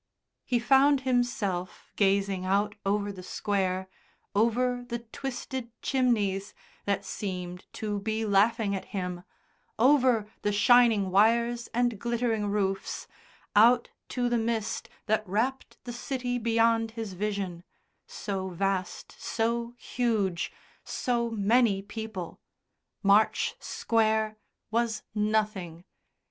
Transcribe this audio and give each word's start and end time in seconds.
He 0.43 0.57
found 0.57 1.01
himself 1.01 1.91
gazing 1.95 2.43
out 2.43 2.73
over 2.87 3.11
the 3.11 3.21
square, 3.21 3.87
over 4.33 4.83
the 4.89 4.97
twisted 4.97 5.69
chimneys, 5.83 6.55
that 6.85 7.05
seemed 7.05 7.67
to 7.73 7.99
be 7.99 8.25
laughing 8.25 8.75
at 8.75 8.85
him, 8.85 9.21
over 9.77 10.27
the 10.41 10.51
shining 10.51 11.11
wires 11.11 11.69
and 11.71 11.99
glittering 11.99 12.47
roofs, 12.47 13.07
out 13.55 13.91
to 14.09 14.27
the 14.27 14.39
mist 14.39 14.89
that 15.05 15.21
wrapped 15.27 15.77
the 15.83 15.93
city 15.93 16.39
beyond 16.39 16.89
his 16.97 17.13
vision 17.13 17.63
so 18.07 18.49
vast, 18.49 19.15
so 19.21 19.75
huge, 19.77 20.51
so 20.83 21.29
many 21.29 21.83
people 21.83 22.41
March 23.03 23.53
Square 23.59 24.37
was 24.71 25.03
nothing. 25.13 25.85